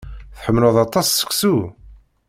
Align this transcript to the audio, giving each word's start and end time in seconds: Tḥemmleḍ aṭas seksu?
Tḥemmleḍ 0.37 0.75
aṭas 0.85 1.07
seksu? 1.09 1.57